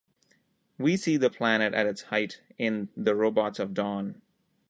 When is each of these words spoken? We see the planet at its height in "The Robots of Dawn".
We 0.79 0.97
see 0.97 1.17
the 1.17 1.29
planet 1.29 1.75
at 1.75 1.85
its 1.85 2.01
height 2.01 2.41
in 2.57 2.89
"The 2.97 3.13
Robots 3.13 3.59
of 3.59 3.75
Dawn". 3.75 4.19